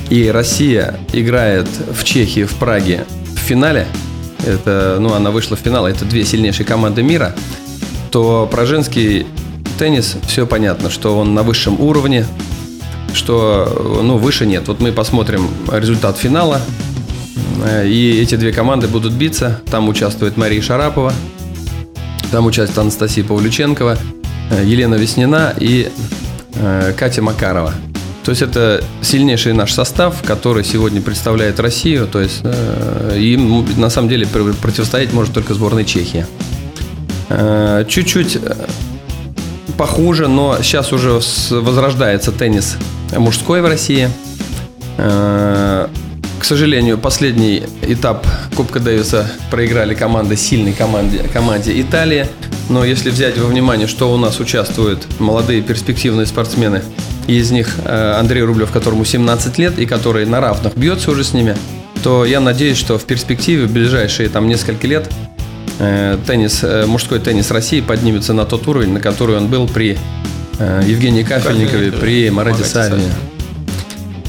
[0.09, 1.67] и Россия играет
[1.97, 3.87] в Чехии, в Праге в финале,
[4.45, 7.33] это, ну, она вышла в финал, это две сильнейшие команды мира,
[8.11, 9.25] то про женский
[9.81, 12.27] теннис, все понятно, что он на высшем уровне,
[13.15, 14.67] что ну, выше нет.
[14.67, 16.61] Вот мы посмотрим результат финала.
[17.65, 19.59] Э, и эти две команды будут биться.
[19.71, 21.11] Там участвует Мария Шарапова,
[22.29, 23.97] там участвует Анастасия Павлюченкова,
[24.51, 25.89] э, Елена Веснина и
[26.53, 27.73] э, Катя Макарова.
[28.23, 32.05] То есть это сильнейший наш состав, который сегодня представляет Россию.
[32.05, 32.43] То есть
[33.15, 36.27] им на самом деле противостоять может только сборная Чехии.
[37.87, 38.37] Чуть-чуть
[39.71, 41.19] похуже, но сейчас уже
[41.51, 42.77] возрождается теннис
[43.17, 44.09] мужской в России.
[44.97, 52.27] К сожалению, последний этап Кубка Дэвиса проиграли команды сильной команде, команде Италии.
[52.67, 56.81] Но если взять во внимание, что у нас участвуют молодые перспективные спортсмены,
[57.27, 61.23] и из них э, Андрей Рублев, которому 17 лет, и который на равных бьется уже
[61.23, 61.55] с ними,
[62.01, 65.30] то я надеюсь, что в перспективе, в ближайшие там несколько лет, э,
[66.25, 69.97] теннис, э, мужской теннис России поднимется на тот уровень, на который он был при
[70.59, 73.11] Евгении Кафельникове, при Мараде Савине.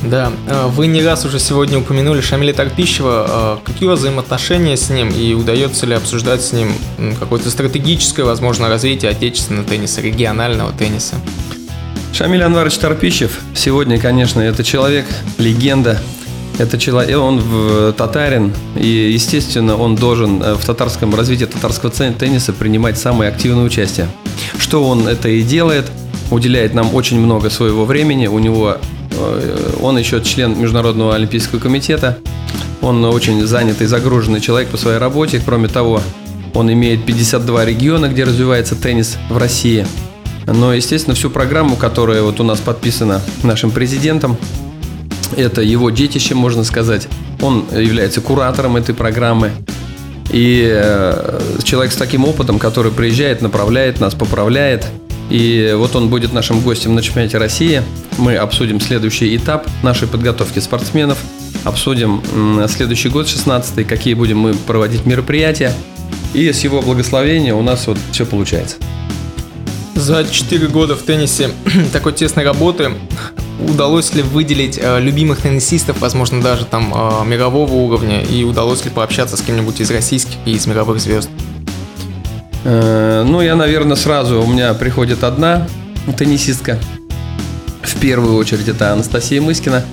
[0.02, 3.58] Да, э, вы не раз уже сегодня упомянули Шамиля Тарпищева.
[3.62, 6.74] Э, какие у вас взаимоотношения с ним и удается ли обсуждать с ним
[7.20, 11.14] какое-то стратегическое, возможно, развитие отечественного тенниса, регионального тенниса?
[12.12, 15.06] Шамиль Анварович Тарпищев сегодня, конечно, это человек,
[15.38, 16.00] легенда,
[16.58, 22.52] это человек, он в татарин, и, естественно, он должен э, в татарском развитии татарского тенниса
[22.52, 24.08] принимать самое активное участие.
[24.58, 25.90] Что он это и делает,
[26.30, 28.78] уделяет нам очень много своего времени, у него
[29.14, 32.18] Э, он еще член Международного олимпийского комитета.
[32.80, 35.40] Он очень занятый, загруженный человек по своей работе.
[35.44, 36.00] Кроме того,
[36.54, 39.86] он имеет 52 региона, где развивается теннис в России.
[40.46, 44.36] Но, естественно, всю программу, которая вот у нас подписана нашим президентом,
[45.36, 47.08] это его детище, можно сказать.
[47.40, 49.52] Он является куратором этой программы.
[50.30, 54.86] И э, человек с таким опытом, который приезжает, направляет нас, поправляет–
[55.32, 57.82] и вот он будет нашим гостем на чемпионате России.
[58.18, 61.16] Мы обсудим следующий этап нашей подготовки спортсменов.
[61.64, 62.22] Обсудим
[62.68, 65.72] следующий год, 16 какие будем мы проводить мероприятия.
[66.34, 68.76] И с его благословения у нас вот все получается.
[69.94, 71.50] За 4 года в теннисе
[71.94, 72.92] такой тесной работы
[73.68, 78.90] удалось ли выделить э, любимых теннисистов, возможно, даже там э, мирового уровня, и удалось ли
[78.90, 81.28] пообщаться с кем-нибудь из российских и из мировых звезд?
[82.64, 85.66] Э, ну, я, наверное, сразу у меня приходит одна
[86.16, 86.78] теннисистка.
[87.82, 89.84] В первую очередь это Анастасия Мыскина,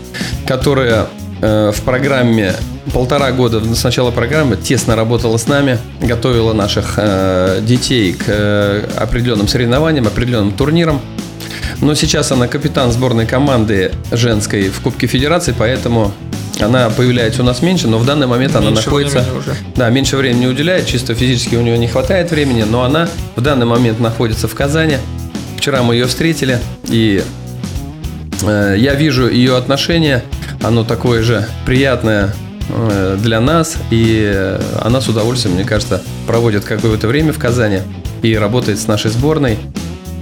[0.47, 1.07] которая
[1.41, 2.53] в программе
[2.93, 6.99] полтора года с начала программы тесно работала с нами, готовила наших
[7.61, 10.99] детей к определенным соревнованиям, определенным турнирам.
[11.81, 16.13] Но сейчас она капитан сборной команды женской в Кубке Федерации, поэтому
[16.59, 19.25] она появляется у нас меньше, но в данный момент меньше она находится...
[19.37, 19.55] Уже.
[19.75, 23.65] Да, меньше времени уделяет, чисто физически у нее не хватает времени, но она в данный
[23.65, 24.97] момент находится в Казани.
[25.57, 27.23] Вчера мы ее встретили, и
[28.43, 30.23] э, я вижу ее отношение,
[30.61, 32.33] оно такое же приятное
[32.69, 37.79] э, для нас, и она с удовольствием, мне кажется, проводит какое-то время в Казани
[38.21, 39.57] и работает с нашей сборной.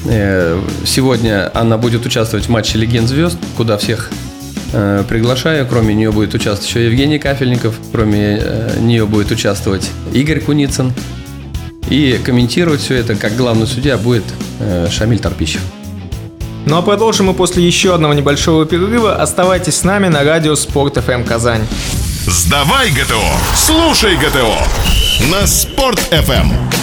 [0.09, 4.11] Э, сегодня она будет участвовать в матче «Легенд звезд», куда всех
[4.73, 5.65] Э, приглашаю.
[5.65, 7.75] Кроме нее будет участвовать еще Евгений Кафельников.
[7.91, 10.93] Кроме э, нее будет участвовать Игорь Куницын.
[11.89, 14.25] И комментировать все это, как главный судья, будет
[14.91, 15.61] Шамиль Торпищев.
[16.65, 19.15] Ну а продолжим мы после еще одного небольшого перерыва.
[19.15, 21.65] Оставайтесь с нами на радио Спорт FM Казань.
[22.25, 23.23] Сдавай ГТО,
[23.55, 24.57] слушай ГТО
[25.31, 26.76] на Спорт FM.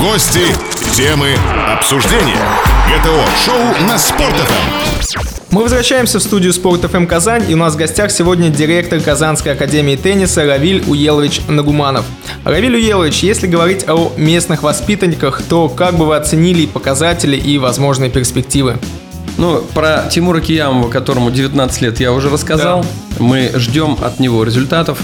[0.00, 0.46] Гости,
[0.94, 1.34] темы,
[1.70, 2.40] обсуждения.
[2.88, 5.20] ГТО-шоу на Спорт.ФМ.
[5.50, 9.52] Мы возвращаемся в студию Спорт ФМ Казань, и у нас в гостях сегодня директор Казанской
[9.52, 12.06] академии тенниса Равиль Уелович Нагуманов.
[12.44, 18.08] Равиль Уелович, если говорить о местных воспитанниках, то как бы вы оценили показатели и возможные
[18.10, 18.78] перспективы?
[19.36, 22.82] Ну, про Тимура Киямова, которому 19 лет, я уже рассказал.
[22.82, 22.88] Да.
[23.18, 24.98] Мы ждем от него результатов.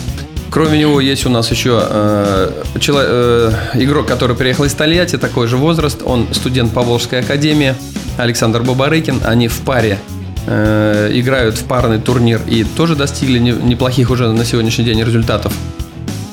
[0.56, 5.48] Кроме него есть у нас еще э, человек, э, игрок, который приехал из Тольятти, такой
[5.48, 6.00] же возраст.
[6.02, 7.74] Он студент Поволжской академии,
[8.16, 9.20] Александр Бабарыкин.
[9.26, 9.98] Они в паре
[10.46, 15.52] э, играют в парный турнир и тоже достигли не, неплохих уже на сегодняшний день результатов.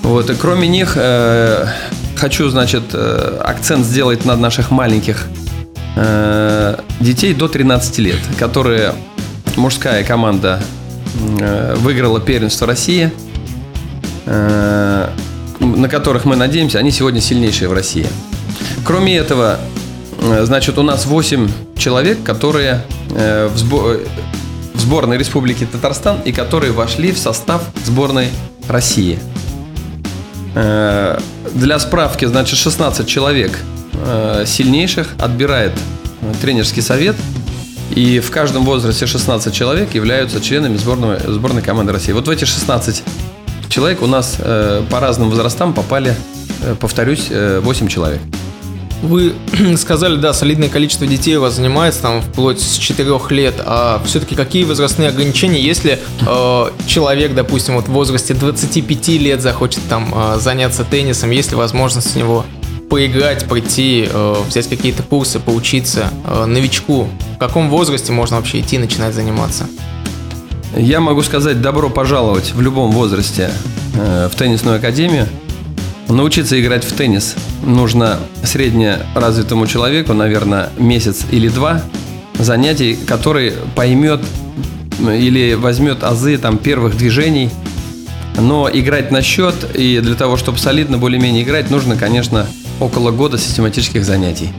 [0.04, 1.68] Вот, и кроме них э,
[2.16, 5.28] хочу, значит, э, акцент сделать на наших маленьких
[5.98, 8.94] э, детей до 13 лет, которые
[9.58, 10.62] мужская команда
[11.42, 13.12] э, выиграла первенство России–
[14.26, 18.08] на которых мы надеемся, они сегодня сильнейшие в России.
[18.86, 19.60] Кроме этого,
[20.22, 22.84] э, значит, у нас 8 человек, которые
[23.16, 24.00] э, в, сбор...
[24.74, 28.30] в сборной Республики Татарстан и которые вошли в состав сборной
[28.68, 29.20] России.
[30.56, 31.20] Э,
[31.54, 33.58] для справки, значит, 16 человек
[33.94, 35.74] э, сильнейших отбирает
[36.42, 37.16] тренерский совет.
[37.96, 42.12] И в каждом возрасте 16 человек являются членами сборной, сборной команды России.
[42.12, 43.04] Вот в эти 16
[43.74, 46.16] человек у нас по разным возрастам попали,
[46.80, 48.22] повторюсь, 8 человек.
[49.04, 49.34] Вы
[49.78, 54.34] сказали, да, солидное количество детей у вас занимается, там, вплоть с 4 лет, а все-таки
[54.34, 60.40] какие возрастные ограничения, если э, человек, допустим, вот в возрасте 25 лет захочет там э,
[60.40, 62.46] заняться теннисом, есть ли возможность у него
[62.90, 67.10] поиграть, прийти, э, взять какие-то курсы, поучиться э, новичку?
[67.36, 69.68] В каком возрасте можно вообще идти, начинать заниматься?
[70.76, 73.52] Я могу сказать добро пожаловать в любом возрасте
[73.96, 75.28] э, в теннисную академию.
[76.10, 81.82] Научиться играть в теннис нужно среднеразвитому человеку, наверное, месяц или два
[82.40, 84.22] занятий, который поймет
[85.00, 87.50] или возьмет азы там, первых движений.
[88.40, 92.48] Но играть на счет и для того, чтобы солидно более-менее играть, нужно, конечно,
[92.80, 94.50] около года систематических занятий.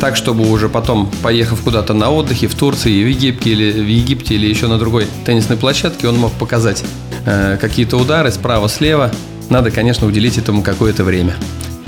[0.00, 4.34] Так, чтобы уже потом, поехав куда-то на отдыхе в Турции, в Египте или в Египте
[4.34, 6.82] или еще на другой теннисной площадке, он мог показать
[7.26, 9.10] э, какие-то удары справа-слева,
[9.50, 11.34] надо, конечно, уделить этому какое-то время.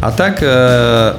[0.00, 1.14] А так, э,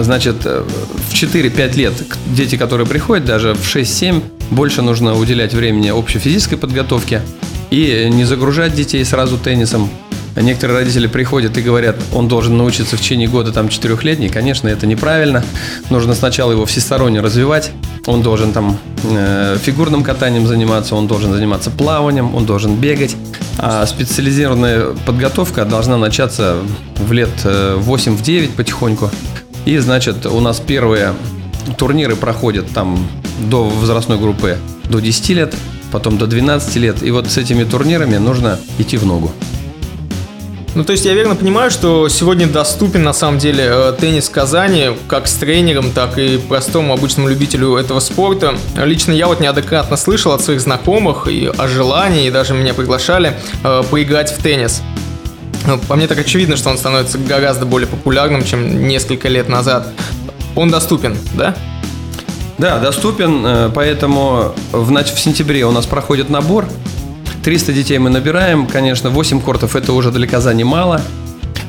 [0.00, 0.64] значит, э,
[1.10, 1.92] в 4-5 лет
[2.26, 7.22] дети, которые приходят, даже в 6-7, больше нужно уделять времени общей физической подготовке
[7.70, 9.88] и не загружать детей сразу теннисом.
[10.36, 14.28] Некоторые родители приходят и говорят, он должен научиться в течение года там четырехлетний.
[14.28, 15.44] Конечно, это неправильно.
[15.90, 17.70] Нужно сначала его всесторонне развивать.
[18.06, 23.14] Он должен там э, фигурным катанием заниматься, он должен заниматься плаванием, он должен бегать.
[23.58, 26.56] А специализированная подготовка должна начаться
[26.96, 29.10] в лет 8-9 э, потихоньку.
[29.66, 31.12] И, значит, у нас первые
[31.76, 33.06] турниры проходят там
[33.38, 35.54] до возрастной группы до 10 лет,
[35.92, 37.02] потом до 12 лет.
[37.02, 39.30] И вот с этими турнирами нужно идти в ногу.
[40.74, 44.96] Ну, то есть я верно понимаю, что сегодня доступен на самом деле э, теннис Казани,
[45.06, 48.54] как с тренером, так и простому обычному любителю этого спорта.
[48.76, 53.38] Лично я вот неоднократно слышал от своих знакомых и о желании, и даже меня приглашали
[53.62, 54.80] э, поиграть в теннис.
[55.66, 59.88] Ну, по мне так очевидно, что он становится гораздо более популярным, чем несколько лет назад.
[60.56, 61.54] Он доступен, да?
[62.56, 66.66] Да, доступен, э, поэтому в, в сентябре у нас проходит набор
[67.42, 71.00] 300 детей мы набираем, конечно, 8 кортов это уже для Казани мало.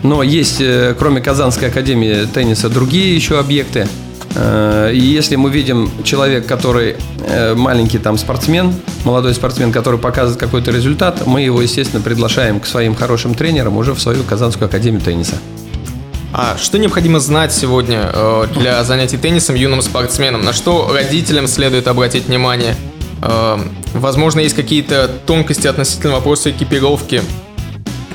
[0.04, 3.88] Но есть, э, кроме Казанской академии тенниса, другие еще объекты.
[4.36, 8.74] Э, и если мы видим человек, который э, маленький там спортсмен,
[9.06, 13.94] молодой спортсмен, который показывает какой-то результат, мы его, естественно, приглашаем к своим хорошим тренерам уже
[13.94, 15.36] в свою Казанскую академию тенниса.
[16.34, 18.12] А что необходимо знать сегодня
[18.56, 20.44] для занятий теннисом юным спортсменам?
[20.44, 22.76] На что родителям следует обратить внимание?
[23.26, 27.22] Эм, возможно, есть какие-то тонкости относительно вопроса экипировки,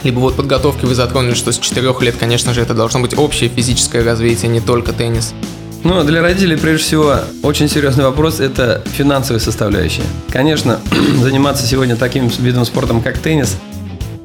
[0.02, 3.48] либо вот подготовки вы затронули, что с 4 лет, конечно же, это должно быть общее
[3.48, 5.32] физическое развитие, не только теннис.
[5.82, 10.02] Ну, для родителей, прежде всего, очень серьезный вопрос– это финансовая составляющая.
[10.30, 10.78] Конечно,
[11.22, 13.56] заниматься сегодня таким видом спорта, как теннис,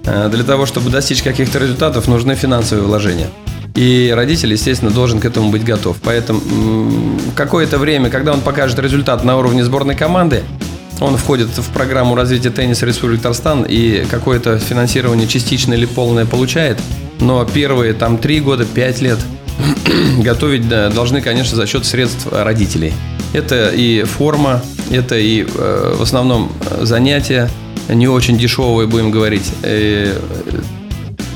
[0.06, 3.30] э, для того, чтобы достичь каких-то результатов, нужны финансовые вложения.
[3.76, 5.98] И родитель, естественно, должен к этому быть готов.
[6.04, 6.42] Поэтому
[7.36, 10.44] какое-то время, когда он покажет результат на уровне сборной команды,
[11.00, 16.80] он входит в программу развития тенниса Республики Татарстан и какое-то финансирование частичное или полное получает.
[17.20, 19.20] Но первые там три года, пять лет
[20.20, 22.94] готовить должны, конечно, за счет средств родителей.
[23.34, 26.52] Это и форма, это и э, в основном
[26.82, 27.50] занятия
[27.90, 30.18] не очень дешевые, будем говорить, э,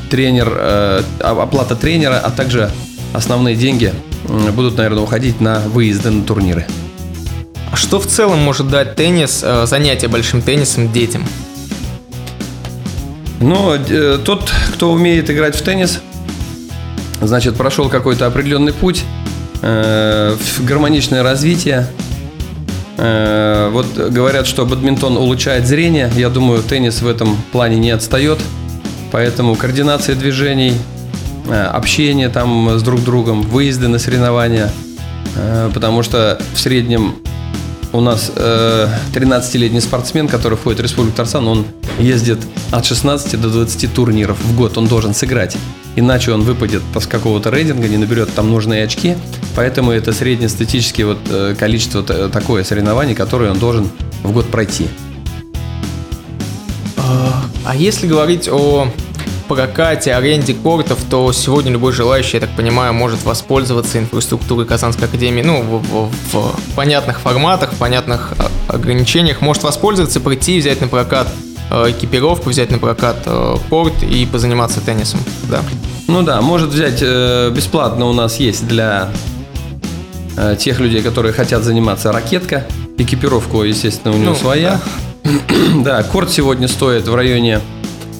[0.10, 2.72] тренер, э, оплата тренера, а также
[3.14, 3.94] основные деньги
[4.54, 6.66] будут, наверное, уходить на выезды на турниры.
[7.74, 11.24] Что в целом может дать теннис, э, занятие большим теннисом детям?
[13.40, 16.02] Ну, э, тот, кто умеет играть в теннис,
[17.22, 19.04] значит, прошел какой-то определенный путь,
[19.62, 21.88] э, гармоничное развитие.
[22.98, 26.12] Э, вот говорят, что бадминтон улучшает зрение.
[26.16, 28.40] Я думаю, теннис в этом плане не отстает.
[29.12, 30.74] Поэтому координация движений,
[31.48, 34.70] общение там с друг другом, выезды на соревнования.
[35.74, 37.16] Потому что в среднем
[37.98, 41.66] у нас 13-летний э, спортсмен, который входит в Республику Татарстан, он
[41.98, 42.38] ездит
[42.72, 45.58] от 16 до 20 турниров в год, он должен сыграть.
[45.96, 49.16] Иначе он выпадет с какого-то рейтинга, не наберет там нужные очки.
[49.56, 51.18] Поэтому это среднестатистическое вот
[51.58, 53.90] количество такое соревнований, которое он должен
[54.22, 54.88] в год пройти.
[57.66, 58.92] А если говорить о
[59.48, 65.42] прокате, аренде кортов, то сегодня любой желающий, я так понимаю, может воспользоваться инфраструктурой Казанской Академии,
[65.42, 70.88] ну, в, в, в понятных форматах, в понятных а, ограничениях, может воспользоваться, прийти, взять на
[70.88, 71.28] прокат
[71.72, 75.20] э, экипировку, взять на прокат э, корт и позаниматься теннисом,
[75.50, 75.62] да.
[76.08, 79.10] Ну да, может взять э, бесплатно у нас есть для
[80.60, 82.68] тех людей, которые хотят заниматься ракетка.
[83.00, 84.80] Экипировку, естественно, у него ну, своя.
[85.24, 85.32] Да.
[85.84, 87.60] да, корт сегодня стоит в районе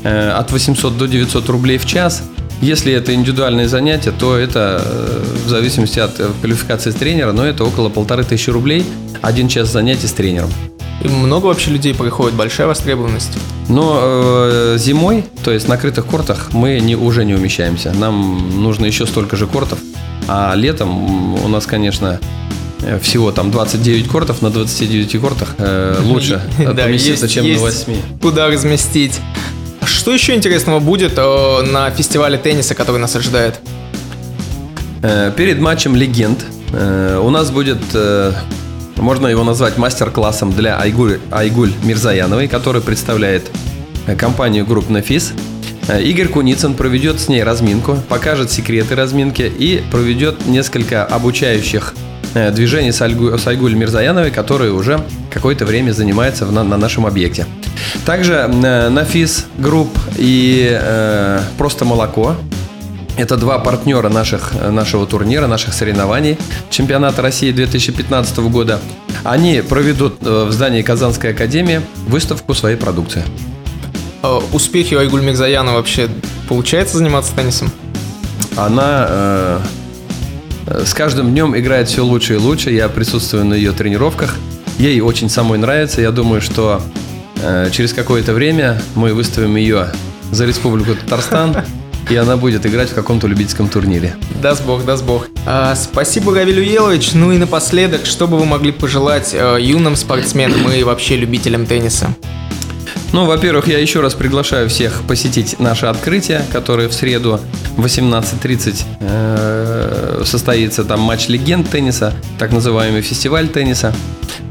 [0.08, 2.24] от 800 до 900 рублей в час.
[2.62, 7.64] Если это индивидуальные занятия, то это э, в зависимости от э, квалификации тренера, но это
[7.64, 8.84] около полторы тысячи рублей
[9.22, 10.50] один час занятий с тренером.
[11.04, 13.38] И много вообще людей приходит, большая востребованность.
[13.70, 17.94] Но э, зимой, то есть на крытых кортах, мы не, уже не умещаемся.
[17.94, 19.80] Нам нужно еще столько же кортов.
[20.28, 22.20] А летом у нас, конечно,
[22.82, 27.94] э, всего там 29 кортов, на 29 кортах э, лучше поместиться, чем на 8.
[28.20, 29.20] Куда разместить.
[29.88, 33.60] Что еще интересного будет э, на фестивале тенниса, который нас ожидает?
[35.02, 38.34] Э, перед матчем легенд э, у нас будет э,
[38.98, 43.50] можно его назвать мастер-классом для Айгуль, Айгуль Мирзаяновой, который представляет
[44.08, 45.32] э, компанию групп Нэфис.
[45.88, 51.94] Э, Игорь Куницын проведет с ней разминку, покажет секреты разминки и проведет несколько обучающих
[52.34, 55.00] э, движений с, Альгу, с Айгуль Мирзаяновой, которые уже
[55.32, 57.46] какое-то время занимается на, на нашем объекте.
[58.06, 62.36] Также Нэфис Групп и э, Просто Молоко
[63.18, 66.38] это два партнера наших, нашего турнира, наших соревнований
[66.70, 68.80] чемпионата России 2015 года.
[69.24, 73.24] Они проведут э, в здании Казанской академии выставку своей продукции.
[74.22, 76.10] А успехи у Айгуль Мирзаяна вообще
[76.48, 77.72] получается заниматься теннисом?
[78.56, 79.60] Она э,
[80.68, 82.72] с каждым днем играет все лучше и лучше.
[82.72, 84.36] Я присутствую на ее тренировках.
[84.78, 86.02] Ей очень самой нравится.
[86.02, 86.82] Я думаю, что
[87.42, 89.88] э, через какое-то время мы выставим ее
[90.32, 91.66] за Республику Татарстан
[92.10, 94.16] и она будет играть в каком-то любительском турнире.
[94.42, 95.28] Даст бог, даст бог.
[95.46, 97.14] А, спасибо, Равиль Уелович.
[97.14, 102.16] Ну и напоследок, что бы вы могли пожелать э, юным спортсменам и вообще любителям тенниса?
[103.14, 107.40] Ну, во-первых, я еще раз приглашаю всех посетить наше открытие, которое в среду
[107.78, 113.94] в 18.30 э, состоится там матч легенд тенниса, так называемый фестиваль тенниса.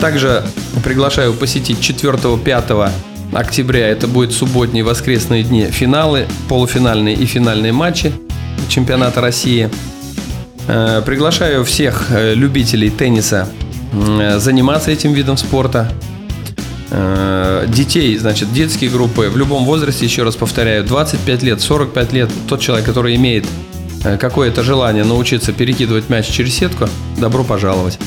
[0.00, 0.42] Также
[0.82, 2.90] приглашаю посетить 4-5
[3.32, 3.88] октября.
[3.88, 5.66] Это будет субботние воскресные дни.
[5.66, 8.12] Финалы, полуфинальные и финальные матчи
[8.68, 9.70] чемпионата России.
[10.66, 13.48] Э, приглашаю всех э, любителей тенниса
[14.36, 15.90] заниматься этим видом спорта.
[16.88, 22.60] Детей, значит, детские группы в любом возрасте, еще раз повторяю, 25 лет, 45 лет, тот
[22.60, 23.44] человек, который имеет
[24.20, 27.98] какое-то желание научиться перекидывать мяч через сетку, добро пожаловать.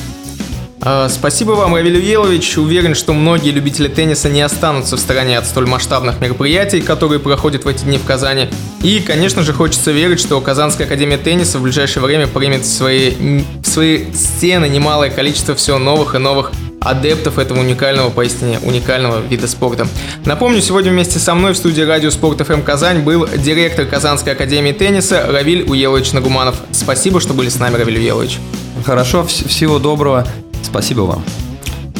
[0.82, 2.56] А, спасибо вам, Равиль Уелович.
[2.56, 7.66] Уверен, что многие любители тенниса не останутся в стороне от столь масштабных мероприятий, которые проходят
[7.66, 8.48] в эти дни в Казани.
[8.82, 13.42] И, конечно же, хочется верить, что Казанская академия тенниса в ближайшее время примет в свои,
[13.62, 16.50] в свои стены немалое количество всего новых и новых
[16.80, 19.86] адептов этого уникального, поистине уникального вида спорта.
[20.24, 24.72] Напомню, сегодня вместе со мной в студии радио Спорт ФМ Казань был директор Казанской академии
[24.72, 26.56] тенниса Равиль Уелович Нагуманов.
[26.72, 28.38] Спасибо, что были с нами, Равиль Уелович.
[28.84, 30.26] Хорошо, всего доброго.
[30.62, 31.24] Спасибо вам.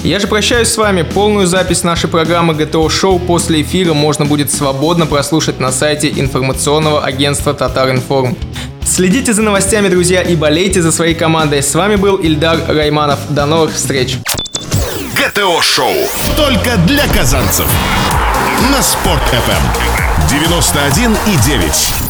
[0.03, 1.03] Я же прощаюсь с вами.
[1.03, 7.05] Полную запись нашей программы ГТО Шоу после эфира можно будет свободно прослушать на сайте информационного
[7.05, 8.35] агентства Татаринформ.
[8.83, 11.63] Следите за новостями, друзья, и болейте за своей командой.
[11.63, 13.19] С вами был Ильдар Райманов.
[13.29, 14.17] До новых встреч.
[15.21, 15.95] ГТО Шоу.
[16.35, 17.67] Только для казанцев.
[18.73, 20.29] На Спорт FM.
[20.31, 22.10] 91 и 9.